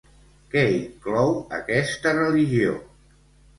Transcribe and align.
Què 0.55 0.63
inclou 0.77 1.29
aquesta 1.59 2.17
religió? 2.23 2.75